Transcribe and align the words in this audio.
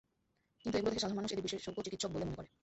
কিন্তু 0.61 0.75
এগুলো 0.77 0.91
দেখে 0.91 1.03
সাধারণ 1.03 1.19
মানুষ 1.19 1.31
এঁদের 1.33 1.45
বিশেষজ্ঞ 1.47 1.77
চিকিৎসক 1.85 2.09
বলে 2.13 2.25
মনে 2.29 2.37
করে। 2.39 2.49